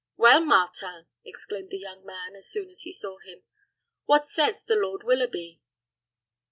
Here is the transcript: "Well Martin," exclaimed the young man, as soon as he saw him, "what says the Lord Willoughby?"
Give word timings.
"Well 0.17 0.43
Martin," 0.43 1.05
exclaimed 1.23 1.69
the 1.69 1.77
young 1.77 2.03
man, 2.03 2.35
as 2.35 2.49
soon 2.49 2.71
as 2.71 2.81
he 2.81 2.91
saw 2.91 3.19
him, 3.19 3.43
"what 4.05 4.25
says 4.25 4.63
the 4.63 4.73
Lord 4.75 5.03
Willoughby?" 5.03 5.61